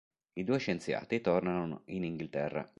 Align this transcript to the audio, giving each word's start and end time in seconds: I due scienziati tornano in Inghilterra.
I 0.33 0.43
due 0.43 0.57
scienziati 0.57 1.21
tornano 1.21 1.83
in 1.89 2.03
Inghilterra. 2.05 2.67